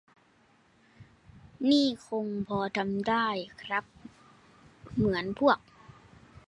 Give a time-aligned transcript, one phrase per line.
[1.69, 3.27] นี่คงพอทำได้
[3.61, 3.83] ครับ
[4.95, 5.59] เหมือนพวก